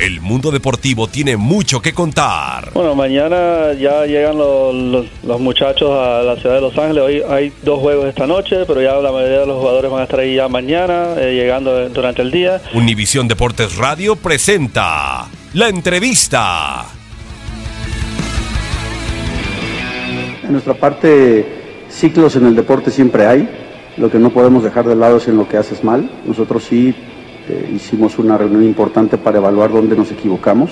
[0.00, 2.72] El mundo deportivo tiene mucho que contar.
[2.72, 7.02] Bueno, mañana ya llegan los, los, los, muchachos a la ciudad de Los Ángeles.
[7.02, 10.04] Hoy hay dos juegos esta noche, pero ya la mayoría de los jugadores van a
[10.04, 12.62] estar ahí ya mañana, eh, llegando durante el día.
[12.72, 16.86] Univisión Deportes Radio presenta la entrevista.
[20.42, 21.44] En nuestra parte,
[21.90, 23.50] ciclos en el deporte siempre hay.
[23.98, 26.10] Lo que no podemos dejar de lado es en lo que haces mal.
[26.24, 26.94] Nosotros sí
[27.50, 30.70] eh, hicimos una reunión importante para evaluar dónde nos equivocamos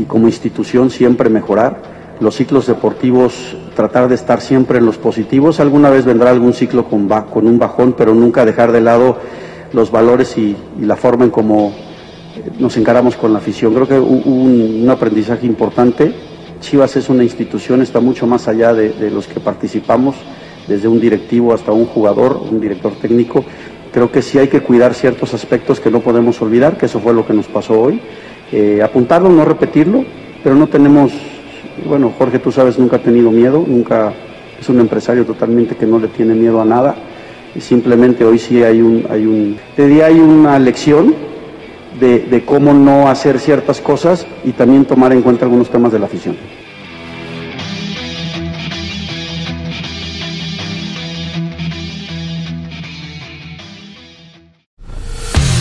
[0.00, 1.82] y como institución siempre mejorar.
[2.20, 5.58] Los ciclos deportivos, tratar de estar siempre en los positivos.
[5.58, 9.18] Alguna vez vendrá algún ciclo con, con un bajón, pero nunca dejar de lado
[9.72, 11.74] los valores y, la forma en cómo
[12.58, 13.74] nos encaramos con la afición.
[13.74, 16.14] Creo que un, un, aprendizaje importante.
[16.60, 20.14] Chivas es una institución, está mucho más allá de, de los que participamos,
[20.68, 23.44] desde un directivo hasta un jugador, un director técnico
[23.92, 27.14] creo que sí hay que cuidar ciertos aspectos que no podemos olvidar, que eso fue
[27.14, 28.00] lo que nos pasó hoy.
[28.52, 30.04] Eh, apuntarlo, no repetirlo,
[30.42, 31.12] pero no tenemos,
[31.86, 34.12] bueno, Jorge, tú sabes, nunca ha tenido miedo, nunca
[34.60, 36.94] es un empresario totalmente que no le tiene miedo a nada.
[37.58, 41.14] Simplemente hoy sí hay un, hay un, de día hay una lección
[41.98, 45.98] de, de cómo no hacer ciertas cosas y también tomar en cuenta algunos temas de
[45.98, 46.36] la afición.